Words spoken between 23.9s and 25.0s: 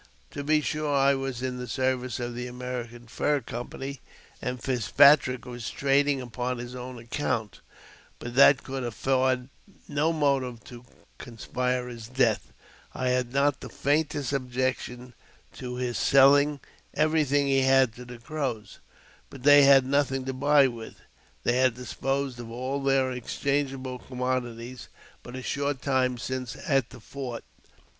commodities